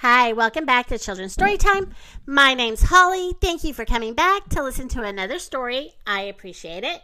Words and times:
Hi, 0.00 0.32
welcome 0.32 0.64
back 0.64 0.86
to 0.86 0.98
Children's 0.98 1.36
Storytime. 1.36 1.90
My 2.24 2.54
name's 2.54 2.84
Holly. 2.84 3.32
Thank 3.40 3.64
you 3.64 3.74
for 3.74 3.84
coming 3.84 4.14
back 4.14 4.48
to 4.50 4.62
listen 4.62 4.86
to 4.90 5.02
another 5.02 5.40
story. 5.40 5.94
I 6.06 6.20
appreciate 6.20 6.84
it. 6.84 7.02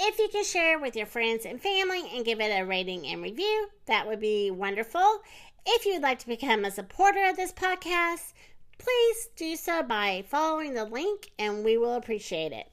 If 0.00 0.18
you 0.18 0.30
can 0.32 0.42
share 0.42 0.78
with 0.78 0.96
your 0.96 1.04
friends 1.04 1.44
and 1.44 1.60
family 1.60 2.04
and 2.14 2.24
give 2.24 2.40
it 2.40 2.48
a 2.48 2.64
rating 2.64 3.06
and 3.06 3.22
review, 3.22 3.68
that 3.84 4.06
would 4.06 4.18
be 4.18 4.50
wonderful. 4.50 5.20
If 5.66 5.84
you'd 5.84 6.00
like 6.00 6.20
to 6.20 6.26
become 6.26 6.64
a 6.64 6.70
supporter 6.70 7.22
of 7.28 7.36
this 7.36 7.52
podcast, 7.52 8.32
please 8.78 9.28
do 9.36 9.54
so 9.54 9.82
by 9.82 10.24
following 10.26 10.72
the 10.72 10.86
link 10.86 11.32
and 11.38 11.62
we 11.62 11.76
will 11.76 11.96
appreciate 11.96 12.52
it. 12.52 12.66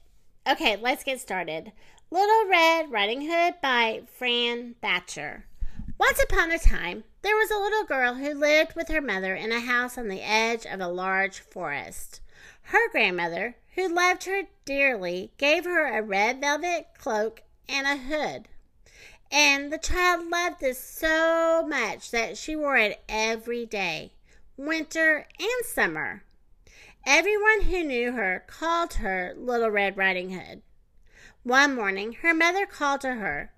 Okay, 0.48 0.78
let's 0.80 1.04
get 1.04 1.20
started. 1.20 1.70
Little 2.10 2.48
Red 2.48 2.90
Riding 2.90 3.30
Hood 3.30 3.56
by 3.60 4.04
Fran 4.16 4.76
Thatcher. 4.80 5.44
Once 6.00 6.18
upon 6.22 6.50
a 6.50 6.58
time, 6.58 7.04
there 7.20 7.36
was 7.36 7.50
a 7.50 7.58
little 7.58 7.84
girl 7.84 8.14
who 8.14 8.32
lived 8.32 8.74
with 8.74 8.88
her 8.88 9.02
mother 9.02 9.34
in 9.34 9.52
a 9.52 9.60
house 9.60 9.98
on 9.98 10.08
the 10.08 10.22
edge 10.22 10.64
of 10.64 10.80
a 10.80 10.88
large 10.88 11.40
forest. 11.40 12.22
Her 12.62 12.88
grandmother, 12.90 13.56
who 13.74 13.86
loved 13.86 14.24
her 14.24 14.44
dearly, 14.64 15.30
gave 15.36 15.64
her 15.64 15.86
a 15.86 16.00
red 16.00 16.40
velvet 16.40 16.86
cloak 16.96 17.42
and 17.68 17.86
a 17.86 17.98
hood. 17.98 18.48
And 19.30 19.70
the 19.70 19.76
child 19.76 20.26
loved 20.30 20.60
this 20.60 20.82
so 20.82 21.66
much 21.68 22.10
that 22.12 22.38
she 22.38 22.56
wore 22.56 22.78
it 22.78 23.04
every 23.06 23.66
day, 23.66 24.14
winter 24.56 25.28
and 25.38 25.66
summer. 25.66 26.24
Everyone 27.04 27.64
who 27.64 27.84
knew 27.84 28.12
her 28.12 28.42
called 28.46 28.94
her 28.94 29.34
Little 29.36 29.68
Red 29.70 29.98
Riding 29.98 30.30
Hood. 30.30 30.62
One 31.42 31.74
morning, 31.74 32.14
her 32.22 32.32
mother 32.32 32.64
called 32.64 33.02
to 33.02 33.16
her. 33.16 33.52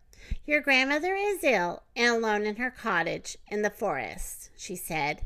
Your 0.46 0.60
grandmother 0.60 1.14
is 1.14 1.44
ill 1.44 1.82
and 1.94 2.14
alone 2.14 2.46
in 2.46 2.56
her 2.56 2.70
cottage 2.70 3.36
in 3.48 3.62
the 3.62 3.70
forest, 3.70 4.50
she 4.56 4.76
said, 4.76 5.22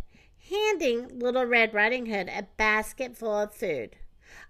handing 0.50 1.18
Little 1.18 1.45
Red 1.45 1.74
Riding 1.74 2.06
Hood 2.06 2.28
a 2.28 2.46
basket 2.56 3.16
full 3.16 3.38
of 3.38 3.54
food. 3.54 3.96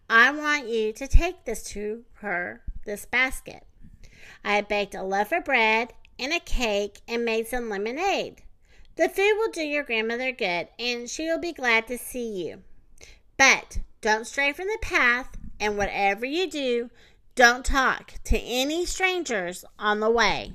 I 0.09 0.31
want 0.31 0.69
you 0.69 0.93
to 0.93 1.09
take 1.09 1.45
this 1.45 1.63
to 1.71 2.05
her, 2.15 2.63
this 2.85 3.07
basket. 3.07 3.65
I 4.45 4.57
have 4.57 4.69
baked 4.69 4.95
a 4.95 5.03
loaf 5.03 5.33
of 5.33 5.45
bread 5.45 5.93
and 6.19 6.33
a 6.33 6.41
cake 6.41 7.01
and 7.09 7.25
made 7.25 7.47
some 7.49 7.69
lemonade. 7.69 8.43
The 8.97 9.09
food 9.09 9.35
will 9.37 9.51
do 9.51 9.63
your 9.63 9.83
grandmother 9.83 10.33
good, 10.33 10.69
and 10.79 11.11
she 11.11 11.27
will 11.27 11.39
be 11.39 11.53
glad 11.53 11.87
to 11.89 11.99
see 11.99 12.47
you. 12.47 12.63
But 13.37 13.81
don't 14.01 14.27
stray 14.27 14.53
from 14.53 14.69
the 14.69 14.79
path, 14.81 15.37
and 15.61 15.77
whatever 15.77 16.25
you 16.25 16.49
do, 16.49 16.91
don't 17.37 17.67
talk 17.67 18.15
to 18.25 18.39
any 18.39 18.87
strangers 18.87 19.63
on 19.79 20.01
the 20.01 20.11
way. 20.11 20.55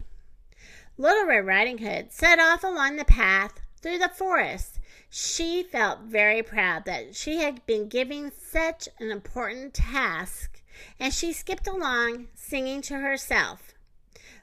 Little 0.98 1.28
Red 1.28 1.46
Riding 1.46 1.78
Hood 1.78 2.12
set 2.12 2.40
off 2.40 2.64
along 2.64 2.96
the 2.96 3.06
path 3.06 3.62
through 3.80 4.00
the 4.00 4.10
forest. 4.10 4.80
She 5.08 5.62
felt 5.62 6.02
very 6.02 6.42
proud 6.42 6.86
that 6.86 7.16
she 7.16 7.38
had 7.38 7.64
been 7.68 7.88
given 7.88 8.32
such 8.32 8.90
an 9.00 9.12
important 9.12 9.76
task, 9.76 10.60
and 11.00 11.14
she 11.14 11.32
skipped 11.32 11.68
along, 11.68 12.30
singing 12.34 12.82
to 12.84 12.96
herself. 12.96 13.76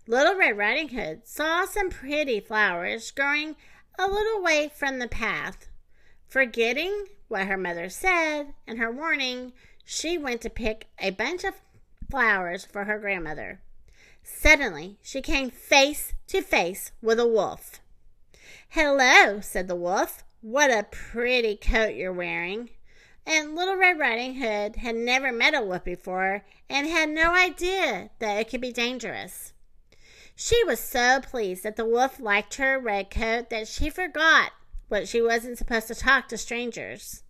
Little 0.06 0.36
Red 0.36 0.56
Riding 0.56 0.90
Hood 0.90 1.26
saw 1.26 1.66
some 1.66 1.90
pretty 1.90 2.38
flowers 2.38 3.10
growing 3.10 3.56
a 3.98 4.06
little 4.06 4.40
way 4.40 4.70
from 4.72 5.00
the 5.00 5.08
path. 5.08 5.68
Forgetting 6.28 7.06
what 7.26 7.48
her 7.48 7.56
mother 7.56 7.88
said 7.88 8.54
and 8.64 8.78
her 8.78 8.92
warning, 8.92 9.54
she 9.84 10.16
went 10.16 10.40
to 10.42 10.50
pick 10.50 10.86
a 11.00 11.10
bunch 11.10 11.44
of 11.44 11.54
flowers 12.10 12.64
for 12.64 12.84
her 12.84 12.98
grandmother. 12.98 13.60
Suddenly, 14.22 14.98
she 15.02 15.22
came 15.22 15.50
face 15.50 16.12
to 16.28 16.42
face 16.42 16.92
with 17.00 17.18
a 17.18 17.26
wolf. 17.26 17.80
Hello, 18.70 19.40
said 19.40 19.68
the 19.68 19.74
wolf. 19.74 20.24
What 20.40 20.70
a 20.70 20.86
pretty 20.90 21.56
coat 21.56 21.94
you're 21.94 22.12
wearing. 22.12 22.70
And 23.26 23.54
Little 23.54 23.76
Red 23.76 23.98
Riding 23.98 24.34
Hood 24.34 24.76
had 24.76 24.94
never 24.94 25.32
met 25.32 25.54
a 25.54 25.62
wolf 25.62 25.84
before 25.84 26.44
and 26.68 26.86
had 26.86 27.08
no 27.08 27.34
idea 27.34 28.10
that 28.18 28.38
it 28.38 28.48
could 28.48 28.60
be 28.60 28.72
dangerous. 28.72 29.52
She 30.34 30.62
was 30.64 30.78
so 30.78 31.20
pleased 31.20 31.64
that 31.64 31.76
the 31.76 31.84
wolf 31.84 32.20
liked 32.20 32.54
her 32.54 32.78
red 32.78 33.10
coat 33.10 33.50
that 33.50 33.66
she 33.66 33.90
forgot 33.90 34.52
what 34.88 35.08
she 35.08 35.20
wasn't 35.20 35.58
supposed 35.58 35.88
to 35.88 35.94
talk 35.94 36.28
to 36.28 36.38
strangers. 36.38 37.22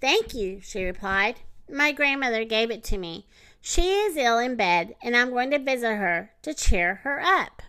Thank 0.00 0.34
you, 0.34 0.60
she 0.62 0.84
replied. 0.84 1.40
My 1.68 1.90
grandmother 1.90 2.44
gave 2.44 2.70
it 2.70 2.84
to 2.84 2.98
me. 2.98 3.26
She 3.68 3.94
is 3.94 4.16
ill 4.16 4.38
in 4.38 4.54
bed, 4.54 4.94
and 5.02 5.16
I'm 5.16 5.30
going 5.30 5.50
to 5.50 5.58
visit 5.58 5.96
her 5.96 6.30
to 6.42 6.54
cheer 6.54 7.00
her 7.02 7.20
up. 7.20 7.62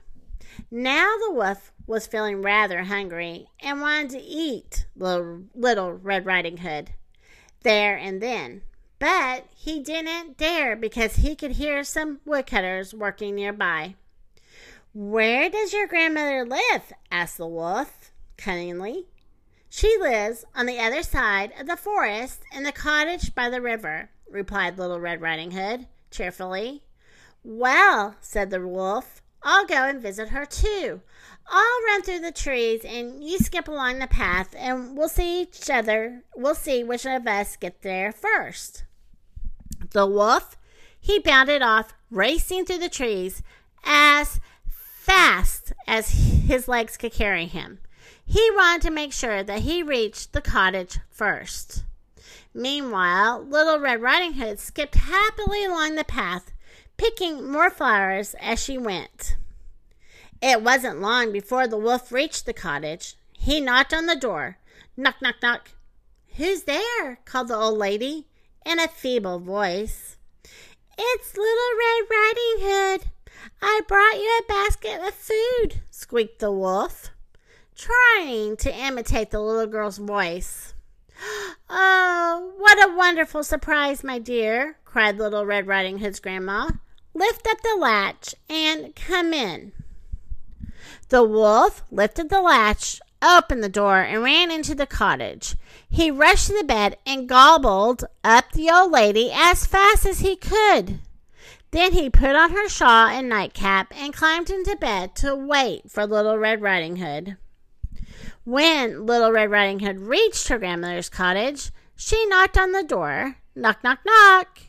Now 0.69 1.15
the 1.17 1.31
wolf 1.31 1.71
was 1.87 2.05
feeling 2.05 2.43
rather 2.43 2.83
hungry 2.83 3.47
and 3.59 3.81
wanted 3.81 4.11
to 4.11 4.21
eat 4.21 4.85
little, 4.95 5.45
little 5.55 5.93
Red 5.93 6.27
Riding 6.27 6.57
Hood 6.57 6.91
there 7.63 7.97
and 7.97 8.21
then. 8.21 8.61
But 8.99 9.47
he 9.55 9.79
didn't 9.79 10.37
dare 10.37 10.75
because 10.75 11.15
he 11.15 11.35
could 11.35 11.53
hear 11.53 11.83
some 11.83 12.19
woodcutters 12.25 12.93
working 12.93 13.33
nearby. 13.33 13.95
Where 14.93 15.49
does 15.49 15.73
your 15.73 15.87
grandmother 15.87 16.45
live? 16.45 16.93
asked 17.09 17.39
the 17.39 17.47
wolf 17.47 18.11
cunningly. 18.37 19.07
She 19.67 19.97
lives 19.99 20.45
on 20.53 20.67
the 20.67 20.77
other 20.77 21.01
side 21.01 21.53
of 21.59 21.65
the 21.65 21.75
forest 21.75 22.43
in 22.55 22.61
the 22.61 22.71
cottage 22.71 23.33
by 23.33 23.49
the 23.49 23.61
river 23.61 24.11
replied 24.29 24.77
Little 24.77 24.99
Red 24.99 25.21
Riding 25.21 25.51
Hood 25.51 25.87
cheerfully. 26.11 26.83
Well, 27.43 28.15
said 28.21 28.49
the 28.49 28.65
wolf, 28.65 29.21
I'll 29.43 29.65
go 29.65 29.87
and 29.87 30.01
visit 30.01 30.29
her 30.29 30.45
too. 30.45 31.01
I'll 31.49 31.83
run 31.85 32.01
through 32.01 32.19
the 32.19 32.31
trees 32.31 32.83
and 32.83 33.23
you 33.23 33.37
skip 33.37 33.67
along 33.67 33.99
the 33.99 34.07
path 34.07 34.53
and 34.57 34.97
we'll 34.97 35.09
see 35.09 35.43
each 35.43 35.69
other. 35.69 36.23
We'll 36.35 36.55
see 36.55 36.83
which 36.83 37.05
of 37.05 37.25
us 37.25 37.55
get 37.55 37.81
there 37.81 38.11
first. 38.11 38.83
The 39.91 40.05
wolf, 40.05 40.57
he 40.99 41.19
bounded 41.19 41.61
off, 41.61 41.93
racing 42.11 42.65
through 42.65 42.79
the 42.79 42.89
trees 42.89 43.41
as 43.85 44.41
fast 44.67 45.71
as 45.87 46.09
his 46.47 46.67
legs 46.67 46.97
could 46.97 47.13
carry 47.13 47.45
him. 47.45 47.79
He 48.25 48.51
wanted 48.51 48.81
to 48.81 48.91
make 48.91 49.13
sure 49.13 49.41
that 49.41 49.59
he 49.61 49.81
reached 49.81 50.33
the 50.33 50.41
cottage 50.41 50.99
first. 51.09 51.85
Meanwhile, 52.57 53.45
Little 53.47 53.77
Red 53.77 54.01
Riding 54.01 54.33
Hood 54.33 54.59
skipped 54.59 54.95
happily 54.95 55.63
along 55.63 55.93
the 55.93 56.03
path, 56.03 56.51
picking 56.97 57.51
more 57.51 57.69
flowers 57.69 58.35
as 58.41 58.59
she 58.59 58.79
went. 58.79 59.35
It 60.41 60.63
wasn't 60.63 60.99
long 60.99 61.31
before 61.31 61.67
the 61.67 61.77
wolf 61.77 62.11
reached 62.11 62.47
the 62.47 62.53
cottage. 62.53 63.13
He 63.33 63.61
knocked 63.61 63.93
on 63.93 64.07
the 64.07 64.15
door. 64.15 64.57
Knock, 64.97 65.21
knock, 65.21 65.35
knock. 65.43 65.69
Who's 66.37 66.63
there? 66.63 67.19
called 67.25 67.49
the 67.49 67.55
old 67.55 67.77
lady 67.77 68.25
in 68.65 68.79
a 68.79 68.87
feeble 68.87 69.37
voice. 69.37 70.17
It's 70.97 71.37
Little 71.37 71.77
Red 71.77 72.09
Riding 72.09 72.57
Hood. 72.57 73.11
I 73.61 73.81
brought 73.87 74.17
you 74.17 74.41
a 74.41 74.51
basket 74.51 75.07
of 75.07 75.13
food, 75.13 75.81
squeaked 75.91 76.39
the 76.39 76.51
wolf, 76.51 77.11
trying 77.75 78.57
to 78.57 78.75
imitate 78.75 79.29
the 79.29 79.41
little 79.41 79.67
girl's 79.67 79.99
voice. 79.99 80.66
Oh, 81.69 82.53
what 82.57 82.77
a 82.77 82.95
wonderful 82.95 83.43
surprise, 83.43 84.03
my 84.03 84.19
dear, 84.19 84.77
cried 84.85 85.17
Little 85.17 85.45
Red 85.45 85.67
Riding 85.67 85.99
Hood's 85.99 86.19
grandma. 86.19 86.69
Lift 87.13 87.47
up 87.47 87.61
the 87.61 87.77
latch 87.77 88.35
and 88.49 88.95
come 88.95 89.33
in. 89.33 89.73
The 91.09 91.23
wolf 91.23 91.83
lifted 91.91 92.29
the 92.29 92.41
latch, 92.41 93.01
opened 93.21 93.63
the 93.63 93.69
door, 93.69 93.99
and 94.01 94.23
ran 94.23 94.51
into 94.51 94.75
the 94.75 94.85
cottage. 94.85 95.55
He 95.89 96.11
rushed 96.11 96.47
to 96.47 96.57
the 96.57 96.63
bed 96.63 96.97
and 97.05 97.27
gobbled 97.27 98.05
up 98.23 98.51
the 98.51 98.69
old 98.69 98.91
lady 98.91 99.31
as 99.33 99.65
fast 99.65 100.05
as 100.05 100.19
he 100.19 100.35
could. 100.35 100.99
Then 101.71 101.93
he 101.93 102.09
put 102.09 102.35
on 102.35 102.51
her 102.51 102.69
shawl 102.69 103.07
and 103.07 103.27
nightcap 103.27 103.93
and 103.95 104.13
climbed 104.13 104.49
into 104.49 104.75
bed 104.75 105.15
to 105.17 105.35
wait 105.35 105.91
for 105.91 106.05
Little 106.05 106.37
Red 106.37 106.61
Riding 106.61 106.97
Hood. 106.97 107.37
When 108.47 109.05
Little 109.05 109.33
Red 109.33 109.51
Riding 109.51 109.79
Hood 109.81 109.99
reached 109.99 110.47
her 110.47 110.57
grandmother's 110.57 111.09
cottage, 111.09 111.69
she 111.97 112.25
knocked 112.27 112.57
on 112.57 112.71
the 112.71 112.81
door. 112.81 113.35
Knock, 113.57 113.83
knock, 113.83 113.99
knock. 114.05 114.59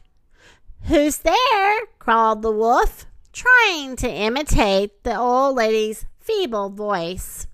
Who's 0.88 1.18
there? 1.18 1.86
called 2.00 2.42
the 2.42 2.50
wolf, 2.50 3.06
trying 3.32 3.94
to 3.98 4.10
imitate 4.10 5.04
the 5.04 5.16
old 5.16 5.54
lady's 5.54 6.06
feeble 6.18 6.70
voice. 6.70 7.46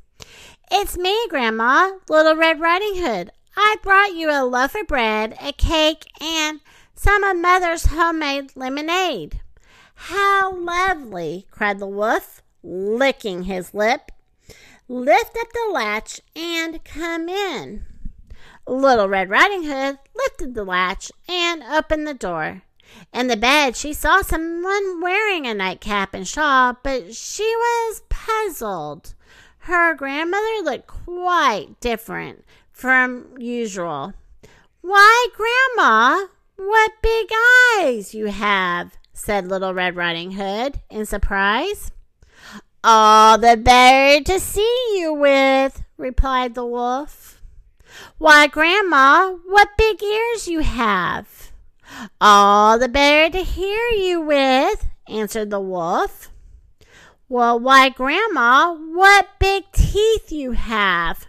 It's 0.71 0.97
me, 0.97 1.15
Grandma, 1.29 1.91
Little 2.09 2.37
Red 2.37 2.59
Riding 2.59 3.03
Hood. 3.03 3.31
I 3.55 3.77
brought 3.83 4.15
you 4.15 4.31
a 4.31 4.47
loaf 4.47 4.75
of 4.75 4.87
bread, 4.87 5.37
a 5.43 5.53
cake, 5.53 6.07
and 6.23 6.61
some 6.95 7.23
of 7.23 7.37
Mother's 7.37 7.89
homemade 7.89 8.57
lemonade. 8.57 9.43
How 9.95 10.55
lovely, 10.55 11.47
cried 11.51 11.81
the 11.81 11.87
wolf, 11.87 12.43
licking 12.63 13.43
his 13.43 13.75
lip 13.75 14.11
lift 14.89 15.37
up 15.41 15.53
the 15.53 15.73
latch 15.73 16.21
and 16.37 16.83
come 16.85 17.29
in. 17.29 17.87
Little 18.67 19.09
Red 19.09 19.31
Riding 19.31 19.65
Hood 19.65 19.99
lifted 20.15 20.55
the 20.55 20.65
latch 20.65 21.11
and 21.29 21.63
opened 21.63 22.07
the 22.07 22.15
door. 22.15 22.63
In 23.13 23.29
the 23.29 23.37
bed, 23.37 23.77
she 23.77 23.93
saw 23.93 24.23
someone 24.23 25.01
wearing 25.01 25.47
a 25.47 25.55
nightcap 25.55 26.15
and 26.15 26.27
shawl, 26.27 26.77
but 26.83 27.15
she 27.15 27.43
was 27.43 28.03
puzzled. 28.09 29.15
her 29.61 29.95
grandmother 29.95 30.63
looked 30.63 30.87
quite 30.87 31.81
different 31.81 32.45
from 32.71 33.35
usual. 33.39 34.13
Why, 34.83 35.29
Grandma, 35.35 36.27
what 36.57 36.93
big 37.01 37.29
eyes 37.79 38.15
you 38.15 38.27
have, 38.27 38.97
said 39.13 39.49
Little 39.49 39.73
Red 39.73 39.97
Riding 39.97 40.33
Hood 40.33 40.81
in 40.91 41.07
surprise. 41.07 41.91
All 42.87 43.39
the 43.39 43.57
better 43.57 44.23
to 44.25 44.39
see 44.39 44.99
you 44.99 45.15
with, 45.15 45.83
replied 45.97 46.55
the 46.55 46.67
wolf. 46.67 47.41
Why, 48.19 48.47
Grandma, 48.47 49.37
what 49.47 49.71
big 49.79 50.03
ears 50.03 50.49
you 50.49 50.61
have. 50.61 51.51
All 52.21 52.79
the 52.79 52.91
better 52.91 53.39
to 53.39 53.43
hear 53.43 53.89
you 53.89 54.21
with, 54.21 54.87
answered 55.09 55.49
the 55.49 55.61
wolf. 55.61 56.29
Well, 57.27 57.59
why, 57.59 57.89
Grandma, 57.89 58.75
what 58.75 59.29
big 59.39 59.65
teeth 59.73 60.31
you 60.31 60.53
have. 60.53 61.25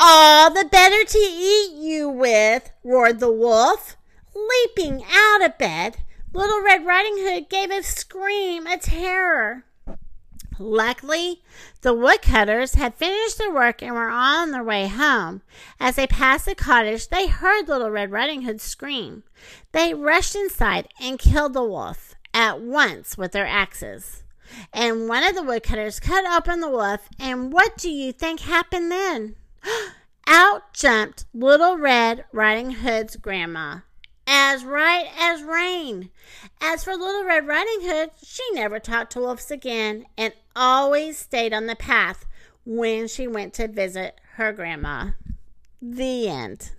All 0.00 0.52
the 0.52 0.64
better 0.64 1.04
to 1.04 1.18
eat 1.18 1.76
you 1.76 2.08
with, 2.08 2.72
roared 2.82 3.20
the 3.20 3.30
wolf. 3.30 3.96
Leaping 4.34 5.04
out 5.12 5.44
of 5.44 5.58
bed, 5.58 5.98
Little 6.32 6.60
Red 6.60 6.84
Riding 6.84 7.18
Hood 7.18 7.48
gave 7.48 7.70
a 7.70 7.84
scream 7.84 8.66
of 8.66 8.80
terror. 8.80 9.62
Luckily, 10.58 11.42
the 11.82 11.92
woodcutters 11.92 12.74
had 12.74 12.94
finished 12.94 13.38
their 13.38 13.52
work 13.52 13.82
and 13.82 13.94
were 13.94 14.08
on 14.08 14.50
their 14.50 14.64
way 14.64 14.88
home. 14.88 15.42
As 15.78 15.96
they 15.96 16.06
passed 16.06 16.46
the 16.46 16.54
cottage, 16.54 17.08
they 17.08 17.26
heard 17.26 17.68
Little 17.68 17.90
Red 17.90 18.10
Riding 18.10 18.42
Hood 18.42 18.60
scream. 18.60 19.22
They 19.72 19.92
rushed 19.92 20.34
inside 20.34 20.88
and 21.00 21.18
killed 21.18 21.52
the 21.52 21.62
wolf 21.62 22.14
at 22.32 22.60
once 22.60 23.18
with 23.18 23.32
their 23.32 23.46
axes. 23.46 24.22
And 24.72 25.08
one 25.08 25.24
of 25.24 25.34
the 25.34 25.42
woodcutters 25.42 26.00
cut 26.00 26.24
open 26.24 26.60
the 26.60 26.70
wolf, 26.70 27.08
and 27.18 27.52
what 27.52 27.76
do 27.76 27.90
you 27.90 28.12
think 28.12 28.40
happened 28.40 28.90
then? 28.90 29.36
Out 30.26 30.72
jumped 30.72 31.24
Little 31.34 31.76
Red 31.76 32.24
Riding 32.32 32.72
Hood's 32.72 33.16
grandma 33.16 33.78
as 34.26 34.64
right 34.64 35.06
as 35.18 35.42
rain. 35.42 36.10
As 36.60 36.84
for 36.84 36.96
Little 36.96 37.24
Red 37.24 37.46
Riding 37.46 37.88
Hood, 37.88 38.10
she 38.24 38.42
never 38.52 38.78
talked 38.78 39.12
to 39.12 39.20
wolves 39.20 39.50
again 39.50 40.06
and 40.16 40.32
always 40.54 41.18
stayed 41.18 41.52
on 41.52 41.66
the 41.66 41.76
path 41.76 42.26
when 42.64 43.08
she 43.08 43.26
went 43.26 43.54
to 43.54 43.68
visit 43.68 44.20
her 44.34 44.52
grandma. 44.52 45.10
The 45.80 46.28
end. 46.28 46.70